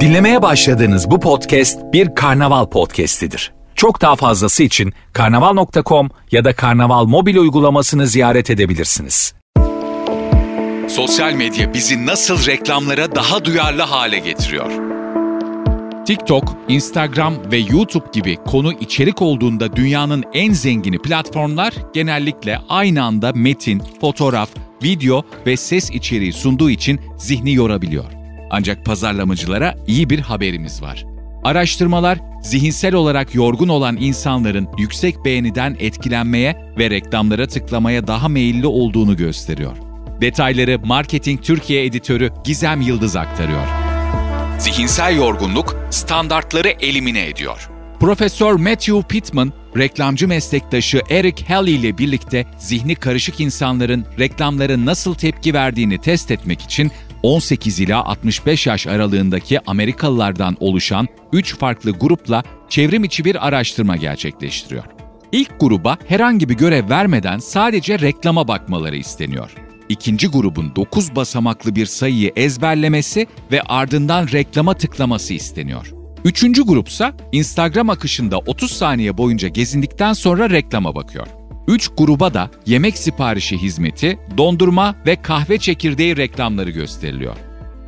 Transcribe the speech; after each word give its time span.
Dinlemeye 0.00 0.42
başladığınız 0.42 1.10
bu 1.10 1.20
podcast 1.20 1.78
bir 1.92 2.14
karnaval 2.14 2.66
podcastidir. 2.66 3.52
Çok 3.74 4.00
daha 4.02 4.16
fazlası 4.16 4.62
için 4.62 4.92
karnaval.com 5.12 6.10
ya 6.30 6.44
da 6.44 6.52
karnaval 6.52 7.04
mobil 7.04 7.36
uygulamasını 7.36 8.06
ziyaret 8.06 8.50
edebilirsiniz. 8.50 9.34
Sosyal 10.88 11.32
medya 11.32 11.74
bizi 11.74 12.06
nasıl 12.06 12.46
reklamlara 12.46 13.14
daha 13.14 13.44
duyarlı 13.44 13.82
hale 13.82 14.18
getiriyor? 14.18 14.70
TikTok, 16.06 16.56
Instagram 16.68 17.34
ve 17.52 17.56
YouTube 17.58 18.06
gibi 18.12 18.36
konu 18.36 18.72
içerik 18.72 19.22
olduğunda 19.22 19.76
dünyanın 19.76 20.24
en 20.32 20.52
zengini 20.52 20.98
platformlar 20.98 21.74
genellikle 21.94 22.58
aynı 22.68 23.04
anda 23.04 23.32
metin, 23.34 23.82
fotoğraf, 24.00 24.50
video 24.82 25.22
ve 25.46 25.56
ses 25.56 25.90
içeriği 25.90 26.32
sunduğu 26.32 26.70
için 26.70 27.00
zihni 27.18 27.54
yorabiliyor. 27.54 28.04
Ancak 28.50 28.84
pazarlamacılara 28.84 29.74
iyi 29.86 30.10
bir 30.10 30.18
haberimiz 30.18 30.82
var. 30.82 31.04
Araştırmalar 31.44 32.18
zihinsel 32.42 32.94
olarak 32.94 33.34
yorgun 33.34 33.68
olan 33.68 33.96
insanların 33.96 34.68
yüksek 34.78 35.24
beğeniden 35.24 35.76
etkilenmeye 35.78 36.56
ve 36.78 36.90
reklamlara 36.90 37.46
tıklamaya 37.46 38.06
daha 38.06 38.28
meyilli 38.28 38.66
olduğunu 38.66 39.16
gösteriyor. 39.16 39.76
Detayları 40.20 40.78
Marketing 40.84 41.42
Türkiye 41.42 41.84
editörü 41.84 42.30
Gizem 42.44 42.80
Yıldız 42.80 43.16
aktarıyor. 43.16 43.66
Zihinsel 44.58 45.16
yorgunluk 45.16 45.76
standartları 45.90 46.68
elimine 46.68 47.26
ediyor. 47.26 47.70
Profesör 48.00 48.54
Matthew 48.54 49.02
Pittman, 49.08 49.52
reklamcı 49.76 50.28
meslektaşı 50.28 51.02
Eric 51.10 51.44
Halley 51.44 51.74
ile 51.74 51.98
birlikte 51.98 52.46
zihni 52.58 52.94
karışık 52.94 53.40
insanların 53.40 54.04
reklamlara 54.18 54.84
nasıl 54.84 55.14
tepki 55.14 55.54
verdiğini 55.54 55.98
test 55.98 56.30
etmek 56.30 56.62
için 56.62 56.90
18 57.22 57.80
ila 57.80 58.04
65 58.04 58.66
yaş 58.66 58.86
aralığındaki 58.86 59.60
Amerikalılardan 59.66 60.56
oluşan 60.60 61.08
3 61.32 61.58
farklı 61.58 61.90
grupla 61.90 62.42
çevrim 62.68 63.04
içi 63.04 63.24
bir 63.24 63.46
araştırma 63.46 63.96
gerçekleştiriyor. 63.96 64.84
İlk 65.32 65.60
gruba 65.60 65.98
herhangi 66.08 66.48
bir 66.48 66.54
görev 66.54 66.90
vermeden 66.90 67.38
sadece 67.38 67.98
reklama 67.98 68.48
bakmaları 68.48 68.96
isteniyor. 68.96 69.50
İkinci 69.88 70.28
grubun 70.28 70.76
9 70.76 71.16
basamaklı 71.16 71.76
bir 71.76 71.86
sayıyı 71.86 72.32
ezberlemesi 72.36 73.26
ve 73.52 73.62
ardından 73.62 74.28
reklama 74.32 74.74
tıklaması 74.74 75.34
isteniyor. 75.34 75.99
Üçüncü 76.24 76.62
grupsa 76.62 77.12
Instagram 77.32 77.90
akışında 77.90 78.38
30 78.38 78.70
saniye 78.70 79.18
boyunca 79.18 79.48
gezindikten 79.48 80.12
sonra 80.12 80.50
reklama 80.50 80.94
bakıyor. 80.94 81.26
Üç 81.68 81.90
gruba 81.96 82.34
da 82.34 82.50
yemek 82.66 82.98
siparişi 82.98 83.58
hizmeti, 83.58 84.18
dondurma 84.36 84.94
ve 85.06 85.16
kahve 85.22 85.58
çekirdeği 85.58 86.16
reklamları 86.16 86.70
gösteriliyor. 86.70 87.36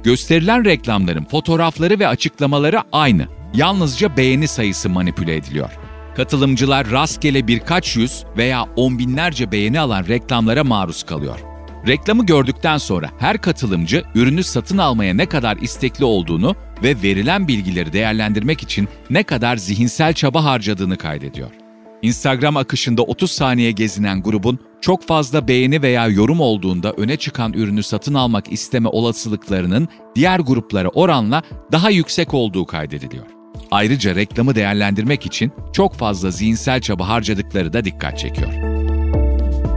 Gösterilen 0.05 0.65
reklamların 0.65 1.25
fotoğrafları 1.25 1.99
ve 1.99 2.09
açıklamaları 2.09 2.83
aynı. 2.93 3.27
Yalnızca 3.55 4.17
beğeni 4.17 4.49
sayısı 4.49 4.89
manipüle 4.89 5.37
ediliyor. 5.37 5.71
Katılımcılar 6.17 6.91
rastgele 6.91 7.47
birkaç 7.47 7.97
yüz 7.97 8.25
veya 8.37 8.63
on 8.77 8.99
binlerce 8.99 9.53
beğeni 9.53 9.81
alan 9.81 10.07
reklamlara 10.09 10.65
maruz 10.65 11.03
kalıyor. 11.03 11.52
Reklamı 11.87 12.27
gördükten 12.27 12.79
sonra 12.79 13.11
her 13.19 13.39
katılımcı 13.39 14.03
ürünü 14.15 14.45
satın 14.45 14.79
almaya 14.79 15.15
ne 15.15 15.27
kadar 15.27 15.57
istekli 15.57 16.05
olduğunu 16.05 16.57
ve 16.83 17.03
verilen 17.03 17.49
bilgileri 17.49 17.93
değerlendirmek 17.93 18.63
için 18.63 18.89
ne 19.11 19.23
kadar 19.23 19.57
zihinsel 19.57 20.13
çaba 20.13 20.45
harcadığını 20.45 20.97
kaydediyor. 20.97 21.51
Instagram 22.03 22.57
akışında 22.57 23.03
30 23.03 23.31
saniye 23.31 23.71
gezinen 23.71 24.23
grubun 24.23 24.59
çok 24.81 25.07
fazla 25.07 25.49
beğeni 25.49 25.83
veya 25.83 26.09
yorum 26.09 26.41
olduğunda 26.41 26.93
öne 26.93 27.17
çıkan 27.17 27.53
ürünü 27.53 27.83
satın 27.83 28.15
almak 28.15 28.53
isteme 28.53 28.89
olasılıklarının 28.89 29.89
diğer 30.15 30.41
gruplara 30.41 30.89
oranla 30.89 31.43
daha 31.73 31.91
yüksek 31.91 32.35
olduğu 32.35 32.67
kaydediliyor. 32.67 33.27
Ayrıca 33.71 34.15
reklamı 34.15 34.55
değerlendirmek 34.55 35.27
için 35.27 35.53
çok 35.73 35.95
fazla 35.95 36.31
zihinsel 36.31 36.81
çaba 36.81 37.09
harcadıkları 37.09 37.73
da 37.73 37.85
dikkat 37.85 38.19
çekiyor. 38.19 38.72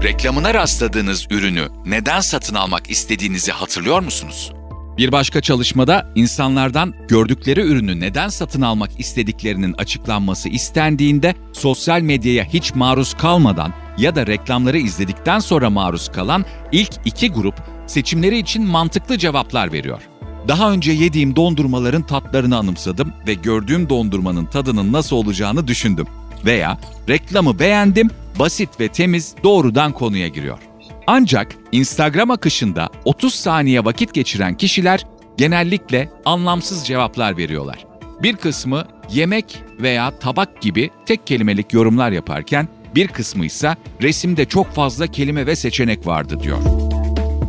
Reklamına 0.05 0.53
rastladığınız 0.53 1.27
ürünü 1.31 1.67
neden 1.85 2.19
satın 2.19 2.55
almak 2.55 2.91
istediğinizi 2.91 3.51
hatırlıyor 3.51 4.01
musunuz? 4.01 4.51
Bir 4.97 5.11
başka 5.11 5.41
çalışmada 5.41 6.11
insanlardan 6.15 6.93
gördükleri 7.07 7.61
ürünü 7.61 7.99
neden 7.99 8.29
satın 8.29 8.61
almak 8.61 8.99
istediklerinin 8.99 9.73
açıklanması 9.73 10.49
istendiğinde 10.49 11.35
sosyal 11.53 12.01
medyaya 12.01 12.43
hiç 12.43 12.75
maruz 12.75 13.13
kalmadan 13.13 13.73
ya 13.97 14.15
da 14.15 14.27
reklamları 14.27 14.77
izledikten 14.77 15.39
sonra 15.39 15.69
maruz 15.69 16.11
kalan 16.11 16.45
ilk 16.71 16.91
iki 17.05 17.31
grup 17.31 17.55
seçimleri 17.87 18.37
için 18.37 18.65
mantıklı 18.65 19.17
cevaplar 19.17 19.71
veriyor. 19.71 20.01
Daha 20.47 20.71
önce 20.71 20.91
yediğim 20.91 21.35
dondurmaların 21.35 22.03
tatlarını 22.03 22.57
anımsadım 22.57 23.13
ve 23.27 23.33
gördüğüm 23.33 23.89
dondurmanın 23.89 24.45
tadının 24.45 24.93
nasıl 24.93 25.15
olacağını 25.15 25.67
düşündüm. 25.67 26.07
Veya 26.45 26.77
reklamı 27.09 27.59
beğendim, 27.59 28.09
basit 28.39 28.79
ve 28.79 28.87
temiz 28.87 29.35
doğrudan 29.43 29.91
konuya 29.91 30.27
giriyor. 30.27 30.59
Ancak 31.07 31.55
Instagram 31.71 32.31
akışında 32.31 32.89
30 33.05 33.35
saniye 33.35 33.85
vakit 33.85 34.13
geçiren 34.13 34.57
kişiler 34.57 35.05
genellikle 35.37 36.09
anlamsız 36.25 36.87
cevaplar 36.87 37.37
veriyorlar. 37.37 37.85
Bir 38.23 38.35
kısmı 38.35 38.85
yemek 39.11 39.63
veya 39.79 40.19
tabak 40.19 40.61
gibi 40.61 40.89
tek 41.05 41.27
kelimelik 41.27 41.73
yorumlar 41.73 42.11
yaparken 42.11 42.67
bir 42.95 43.07
kısmı 43.07 43.45
ise 43.45 43.75
resimde 44.01 44.45
çok 44.45 44.71
fazla 44.71 45.07
kelime 45.07 45.45
ve 45.45 45.55
seçenek 45.55 46.07
vardı 46.07 46.39
diyor. 46.43 46.57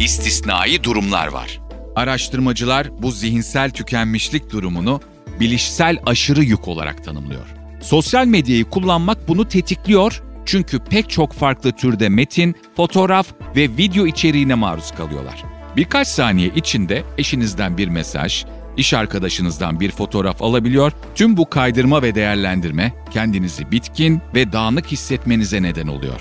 İstisnai 0.00 0.84
durumlar 0.84 1.26
var. 1.26 1.60
Araştırmacılar 1.96 3.02
bu 3.02 3.12
zihinsel 3.12 3.70
tükenmişlik 3.70 4.50
durumunu 4.50 5.00
bilişsel 5.40 5.98
aşırı 6.06 6.44
yük 6.44 6.68
olarak 6.68 7.04
tanımlıyor. 7.04 7.46
Sosyal 7.86 8.26
medyayı 8.26 8.64
kullanmak 8.64 9.28
bunu 9.28 9.48
tetikliyor 9.48 10.22
çünkü 10.46 10.78
pek 10.78 11.10
çok 11.10 11.32
farklı 11.32 11.72
türde 11.72 12.08
metin, 12.08 12.54
fotoğraf 12.76 13.26
ve 13.56 13.62
video 13.62 14.06
içeriğine 14.06 14.54
maruz 14.54 14.90
kalıyorlar. 14.90 15.44
Birkaç 15.76 16.08
saniye 16.08 16.50
içinde 16.56 17.04
eşinizden 17.18 17.78
bir 17.78 17.88
mesaj, 17.88 18.44
iş 18.76 18.94
arkadaşınızdan 18.94 19.80
bir 19.80 19.90
fotoğraf 19.90 20.42
alabiliyor. 20.42 20.92
Tüm 21.14 21.36
bu 21.36 21.50
kaydırma 21.50 22.02
ve 22.02 22.14
değerlendirme 22.14 22.92
kendinizi 23.10 23.70
bitkin 23.70 24.20
ve 24.34 24.52
dağınık 24.52 24.86
hissetmenize 24.86 25.62
neden 25.62 25.86
oluyor. 25.86 26.20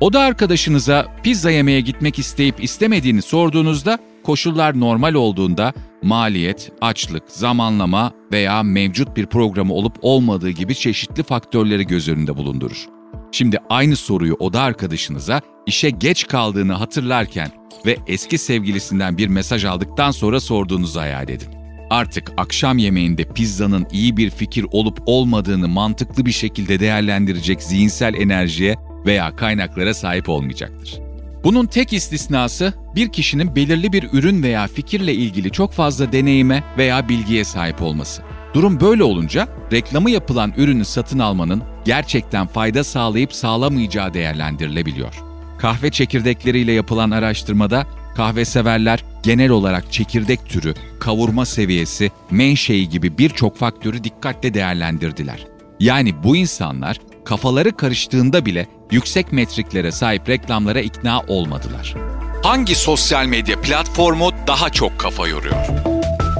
O 0.00 0.12
da 0.12 0.20
arkadaşınıza 0.20 1.06
pizza 1.22 1.50
yemeye 1.50 1.80
gitmek 1.80 2.18
isteyip 2.18 2.64
istemediğini 2.64 3.22
sorduğunuzda 3.22 3.98
koşullar 4.24 4.80
normal 4.80 5.14
olduğunda 5.14 5.72
maliyet, 6.02 6.72
açlık, 6.80 7.22
zamanlama 7.28 8.12
veya 8.32 8.62
mevcut 8.62 9.16
bir 9.16 9.26
programı 9.26 9.74
olup 9.74 9.96
olmadığı 10.02 10.50
gibi 10.50 10.74
çeşitli 10.74 11.22
faktörleri 11.22 11.86
göz 11.86 12.08
önünde 12.08 12.36
bulundurur. 12.36 12.88
Şimdi 13.32 13.58
aynı 13.70 13.96
soruyu 13.96 14.34
oda 14.34 14.60
arkadaşınıza 14.60 15.40
işe 15.66 15.90
geç 15.90 16.26
kaldığını 16.26 16.72
hatırlarken 16.72 17.50
ve 17.86 17.96
eski 18.06 18.38
sevgilisinden 18.38 19.18
bir 19.18 19.28
mesaj 19.28 19.64
aldıktan 19.64 20.10
sonra 20.10 20.40
sorduğunuzu 20.40 21.00
hayal 21.00 21.28
edin. 21.28 21.48
Artık 21.90 22.32
akşam 22.36 22.78
yemeğinde 22.78 23.24
pizzanın 23.24 23.86
iyi 23.92 24.16
bir 24.16 24.30
fikir 24.30 24.66
olup 24.72 24.98
olmadığını 25.06 25.68
mantıklı 25.68 26.26
bir 26.26 26.32
şekilde 26.32 26.80
değerlendirecek 26.80 27.62
zihinsel 27.62 28.14
enerjiye 28.14 28.76
veya 29.06 29.36
kaynaklara 29.36 29.94
sahip 29.94 30.28
olmayacaktır. 30.28 31.00
Bunun 31.44 31.66
tek 31.66 31.92
istisnası 31.92 32.74
bir 32.94 33.12
kişinin 33.12 33.56
belirli 33.56 33.92
bir 33.92 34.08
ürün 34.12 34.42
veya 34.42 34.66
fikirle 34.66 35.14
ilgili 35.14 35.50
çok 35.50 35.72
fazla 35.72 36.12
deneyime 36.12 36.64
veya 36.78 37.08
bilgiye 37.08 37.44
sahip 37.44 37.82
olması. 37.82 38.22
Durum 38.54 38.80
böyle 38.80 39.04
olunca 39.04 39.48
reklamı 39.72 40.10
yapılan 40.10 40.52
ürünü 40.56 40.84
satın 40.84 41.18
almanın 41.18 41.62
gerçekten 41.84 42.46
fayda 42.46 42.84
sağlayıp 42.84 43.32
sağlamayacağı 43.32 44.14
değerlendirilebiliyor. 44.14 45.14
Kahve 45.58 45.90
çekirdekleriyle 45.90 46.72
yapılan 46.72 47.10
araştırmada 47.10 47.86
kahve 48.16 48.44
severler 48.44 49.04
genel 49.22 49.50
olarak 49.50 49.92
çekirdek 49.92 50.48
türü, 50.48 50.74
kavurma 51.00 51.46
seviyesi, 51.46 52.10
menşei 52.30 52.88
gibi 52.88 53.18
birçok 53.18 53.56
faktörü 53.56 54.04
dikkatle 54.04 54.54
değerlendirdiler. 54.54 55.46
Yani 55.80 56.22
bu 56.24 56.36
insanlar 56.36 56.98
kafaları 57.24 57.76
karıştığında 57.76 58.46
bile 58.46 58.66
yüksek 58.90 59.32
metriklere 59.32 59.92
sahip 59.92 60.28
reklamlara 60.28 60.80
ikna 60.80 61.20
olmadılar. 61.20 61.94
Hangi 62.42 62.74
sosyal 62.74 63.26
medya 63.26 63.60
platformu 63.60 64.30
daha 64.46 64.70
çok 64.70 64.98
kafa 64.98 65.28
yoruyor? 65.28 65.66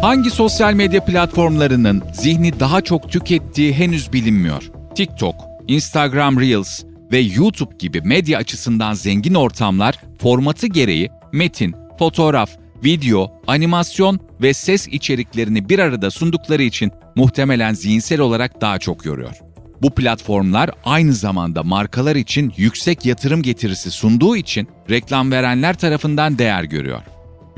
Hangi 0.03 0.31
sosyal 0.31 0.75
medya 0.75 1.05
platformlarının 1.05 2.03
zihni 2.13 2.61
daha 2.61 2.81
çok 2.81 3.11
tükettiği 3.11 3.73
henüz 3.73 4.13
bilinmiyor. 4.13 4.71
TikTok, 4.95 5.35
Instagram 5.69 6.41
Reels 6.41 6.85
ve 7.13 7.19
YouTube 7.19 7.75
gibi 7.79 8.01
medya 8.01 8.39
açısından 8.39 8.95
zengin 8.95 9.35
ortamlar 9.35 9.95
formatı 10.19 10.67
gereği 10.67 11.11
metin, 11.33 11.75
fotoğraf, 11.99 12.51
video, 12.85 13.31
animasyon 13.47 14.21
ve 14.43 14.55
ses 14.55 14.89
içeriklerini 14.89 15.69
bir 15.69 15.79
arada 15.79 16.11
sundukları 16.11 16.63
için 16.63 16.93
muhtemelen 17.15 17.75
zihinsel 17.75 18.21
olarak 18.21 18.61
daha 18.61 18.79
çok 18.79 19.05
yoruyor. 19.05 19.35
Bu 19.83 19.91
platformlar 19.91 20.71
aynı 20.85 21.13
zamanda 21.13 21.63
markalar 21.63 22.17
için 22.17 22.53
yüksek 22.57 23.07
yatırım 23.07 23.43
getirisi 23.43 23.91
sunduğu 23.91 24.37
için 24.37 24.69
reklam 24.91 25.31
verenler 25.31 25.79
tarafından 25.79 26.39
değer 26.39 26.65
görüyor. 26.65 27.03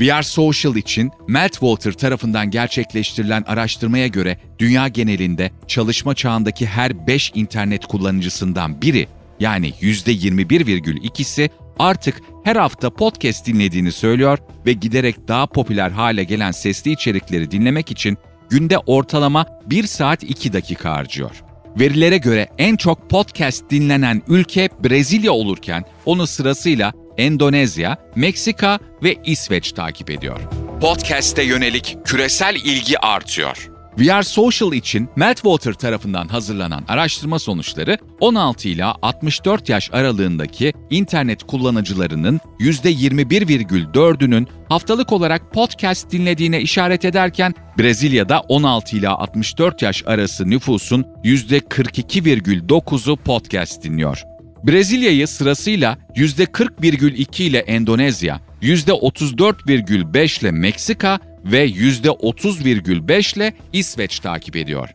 VR 0.00 0.22
Social 0.22 0.76
için 0.76 1.10
Meltwater 1.28 1.92
tarafından 1.92 2.50
gerçekleştirilen 2.50 3.44
araştırmaya 3.46 4.06
göre 4.06 4.38
dünya 4.58 4.88
genelinde 4.88 5.50
çalışma 5.66 6.14
çağındaki 6.14 6.66
her 6.66 7.06
5 7.06 7.32
internet 7.34 7.86
kullanıcısından 7.86 8.82
biri 8.82 9.08
yani 9.40 9.70
%21,2'si 9.70 11.50
artık 11.78 12.22
her 12.44 12.56
hafta 12.56 12.90
podcast 12.90 13.46
dinlediğini 13.46 13.92
söylüyor 13.92 14.38
ve 14.66 14.72
giderek 14.72 15.28
daha 15.28 15.46
popüler 15.46 15.90
hale 15.90 16.24
gelen 16.24 16.50
sesli 16.50 16.92
içerikleri 16.92 17.50
dinlemek 17.50 17.90
için 17.90 18.18
günde 18.50 18.78
ortalama 18.78 19.46
1 19.66 19.86
saat 19.86 20.22
2 20.22 20.52
dakika 20.52 20.92
harcıyor. 20.92 21.45
Verilere 21.80 22.18
göre 22.18 22.48
en 22.58 22.76
çok 22.76 23.10
podcast 23.10 23.70
dinlenen 23.70 24.22
ülke 24.28 24.68
Brezilya 24.84 25.32
olurken 25.32 25.84
onu 26.04 26.26
sırasıyla 26.26 26.92
Endonezya, 27.16 27.96
Meksika 28.14 28.78
ve 29.02 29.16
İsveç 29.24 29.72
takip 29.72 30.10
ediyor. 30.10 30.40
Podcast'e 30.80 31.42
yönelik 31.42 31.96
küresel 32.04 32.54
ilgi 32.54 32.98
artıyor. 32.98 33.75
VR 33.98 34.22
Social 34.22 34.72
için 34.72 35.08
Meltwater 35.16 35.72
tarafından 35.72 36.28
hazırlanan 36.28 36.84
araştırma 36.88 37.38
sonuçları 37.38 37.98
16 38.20 38.68
ila 38.68 38.94
64 39.02 39.68
yaş 39.68 39.90
aralığındaki 39.92 40.72
internet 40.90 41.42
kullanıcılarının 41.42 42.40
%21,4'ünün 42.60 44.48
haftalık 44.68 45.12
olarak 45.12 45.52
podcast 45.52 46.10
dinlediğine 46.10 46.60
işaret 46.60 47.04
ederken 47.04 47.54
Brezilya'da 47.78 48.40
16 48.40 48.96
ila 48.96 49.18
64 49.18 49.82
yaş 49.82 50.02
arası 50.06 50.50
nüfusun 50.50 51.04
%42,9'u 51.24 53.16
podcast 53.16 53.82
dinliyor. 53.82 54.22
Brezilya'yı 54.64 55.28
sırasıyla 55.28 55.98
%40,2 56.14 57.42
ile 57.42 57.58
Endonezya, 57.58 58.40
%34,5 58.62 60.40
ile 60.40 60.50
Meksika 60.50 61.18
ve 61.52 61.68
%30,5 61.68 63.36
ile 63.36 63.52
İsveç 63.72 64.20
takip 64.20 64.56
ediyor. 64.56 64.88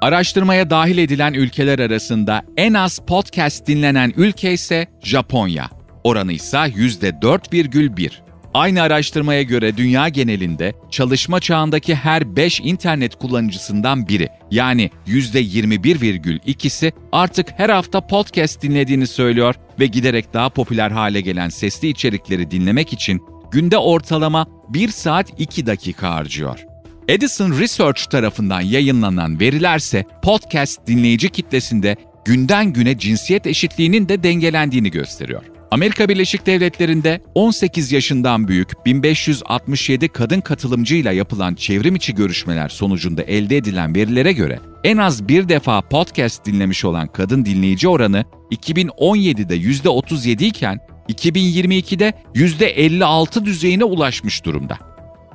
Araştırmaya 0.00 0.70
dahil 0.70 0.98
edilen 0.98 1.34
ülkeler 1.34 1.78
arasında 1.78 2.42
en 2.56 2.74
az 2.74 2.98
podcast 2.98 3.66
dinlenen 3.66 4.12
ülke 4.16 4.52
ise 4.52 4.86
Japonya. 5.02 5.70
Oranı 6.04 6.32
ise 6.32 6.56
%4,1. 6.56 8.10
Aynı 8.54 8.82
araştırmaya 8.82 9.42
göre 9.42 9.76
dünya 9.76 10.08
genelinde 10.08 10.74
çalışma 10.90 11.40
çağındaki 11.40 11.94
her 11.94 12.36
5 12.36 12.60
internet 12.60 13.14
kullanıcısından 13.14 14.08
biri 14.08 14.28
yani 14.50 14.90
%21,2'si 15.06 16.92
artık 17.12 17.48
her 17.56 17.70
hafta 17.70 18.06
podcast 18.06 18.62
dinlediğini 18.62 19.06
söylüyor 19.06 19.54
ve 19.80 19.86
giderek 19.86 20.34
daha 20.34 20.48
popüler 20.48 20.90
hale 20.90 21.20
gelen 21.20 21.48
sesli 21.48 21.88
içerikleri 21.88 22.50
dinlemek 22.50 22.92
için 22.92 23.22
günde 23.50 23.78
ortalama 23.78 24.46
1 24.68 24.88
saat 24.88 25.40
2 25.40 25.66
dakika 25.66 26.14
harcıyor. 26.14 26.64
Edison 27.08 27.58
Research 27.58 28.04
tarafından 28.04 28.60
yayınlanan 28.60 29.40
verilerse 29.40 30.04
podcast 30.22 30.86
dinleyici 30.86 31.28
kitlesinde 31.28 31.96
günden 32.24 32.72
güne 32.72 32.98
cinsiyet 32.98 33.46
eşitliğinin 33.46 34.08
de 34.08 34.22
dengelendiğini 34.22 34.90
gösteriyor. 34.90 35.42
Amerika 35.70 36.08
Birleşik 36.08 36.46
Devletleri'nde 36.46 37.20
18 37.34 37.92
yaşından 37.92 38.48
büyük 38.48 38.86
1567 38.86 40.08
kadın 40.08 40.40
katılımcıyla 40.40 41.12
yapılan 41.12 41.54
çevrim 41.54 41.96
içi 41.96 42.14
görüşmeler 42.14 42.68
sonucunda 42.68 43.22
elde 43.22 43.56
edilen 43.56 43.94
verilere 43.94 44.32
göre 44.32 44.58
en 44.84 44.96
az 44.96 45.28
bir 45.28 45.48
defa 45.48 45.80
podcast 45.80 46.44
dinlemiş 46.44 46.84
olan 46.84 47.06
kadın 47.06 47.44
dinleyici 47.44 47.88
oranı 47.88 48.24
2017'de 48.50 49.56
%37 49.56 50.44
iken 50.44 50.80
2022'de 51.08 52.12
%56 52.34 53.44
düzeyine 53.44 53.84
ulaşmış 53.84 54.44
durumda. 54.44 54.78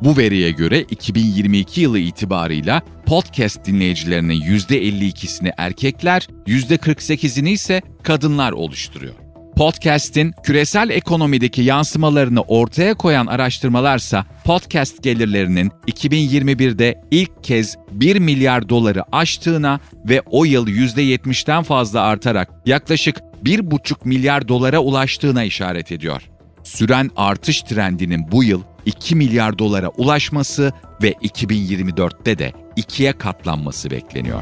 Bu 0.01 0.17
veriye 0.17 0.51
göre 0.51 0.81
2022 0.81 1.81
yılı 1.81 1.99
itibarıyla 1.99 2.81
podcast 3.05 3.65
dinleyicilerinin 3.65 4.41
%52'sini 4.41 5.53
erkekler, 5.57 6.27
%48'ini 6.47 7.49
ise 7.49 7.81
kadınlar 8.03 8.51
oluşturuyor. 8.51 9.22
Podcast'in 9.55 10.33
küresel 10.43 10.89
ekonomideki 10.89 11.61
yansımalarını 11.61 12.41
ortaya 12.41 12.93
koyan 12.93 13.25
araştırmalarsa 13.27 14.25
podcast 14.45 15.03
gelirlerinin 15.03 15.71
2021'de 15.87 17.01
ilk 17.11 17.43
kez 17.43 17.77
1 17.91 18.19
milyar 18.19 18.69
doları 18.69 19.03
aştığına 19.11 19.79
ve 20.09 20.21
o 20.25 20.45
yıl 20.45 20.67
%70'den 20.67 21.63
fazla 21.63 22.01
artarak 22.01 22.49
yaklaşık 22.65 23.17
1,5 23.43 23.95
milyar 24.03 24.47
dolara 24.47 24.79
ulaştığına 24.79 25.43
işaret 25.43 25.91
ediyor. 25.91 26.21
Süren 26.63 27.11
artış 27.15 27.61
trendinin 27.61 28.31
bu 28.31 28.43
yıl 28.43 28.61
2 28.85 29.15
milyar 29.15 29.59
dolara 29.59 29.89
ulaşması 29.89 30.73
ve 31.03 31.11
2024'te 31.11 32.37
de 32.37 32.53
ikiye 32.75 33.13
katlanması 33.13 33.91
bekleniyor. 33.91 34.41